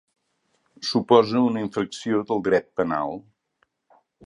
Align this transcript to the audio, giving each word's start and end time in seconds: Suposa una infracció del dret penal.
Suposa 0.91 1.43
una 1.49 1.61
infracció 1.65 2.23
del 2.31 2.43
dret 2.49 2.69
penal. 2.81 3.17